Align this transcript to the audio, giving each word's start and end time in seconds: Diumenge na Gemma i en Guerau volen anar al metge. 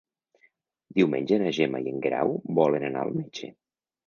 Diumenge 0.99 1.39
na 1.43 1.51
Gemma 1.57 1.83
i 1.85 1.93
en 1.93 2.01
Guerau 2.07 2.35
volen 2.61 2.89
anar 2.89 3.05
al 3.05 3.15
metge. 3.21 3.53